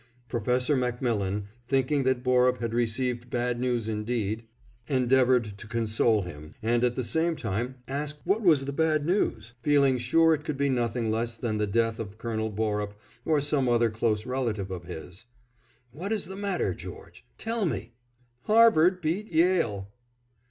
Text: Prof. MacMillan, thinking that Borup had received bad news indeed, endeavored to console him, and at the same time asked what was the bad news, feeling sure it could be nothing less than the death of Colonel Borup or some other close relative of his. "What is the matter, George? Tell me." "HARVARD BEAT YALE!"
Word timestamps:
Prof. 0.27 0.47
MacMillan, 0.47 1.43
thinking 1.67 2.01
that 2.05 2.23
Borup 2.23 2.57
had 2.57 2.73
received 2.73 3.29
bad 3.29 3.59
news 3.59 3.87
indeed, 3.87 4.45
endeavored 4.87 5.59
to 5.59 5.67
console 5.67 6.23
him, 6.23 6.55
and 6.63 6.83
at 6.83 6.95
the 6.95 7.03
same 7.03 7.35
time 7.35 7.75
asked 7.87 8.17
what 8.23 8.41
was 8.41 8.65
the 8.65 8.73
bad 8.73 9.05
news, 9.05 9.53
feeling 9.61 9.99
sure 9.99 10.33
it 10.33 10.43
could 10.43 10.57
be 10.57 10.69
nothing 10.69 11.11
less 11.11 11.37
than 11.37 11.59
the 11.59 11.67
death 11.67 11.99
of 11.99 12.17
Colonel 12.17 12.49
Borup 12.49 12.95
or 13.25 13.39
some 13.39 13.69
other 13.69 13.91
close 13.91 14.25
relative 14.25 14.71
of 14.71 14.85
his. 14.85 15.27
"What 15.91 16.11
is 16.11 16.25
the 16.25 16.35
matter, 16.35 16.73
George? 16.73 17.23
Tell 17.37 17.67
me." 17.67 17.93
"HARVARD 18.45 19.01
BEAT 19.01 19.31
YALE!" 19.31 19.87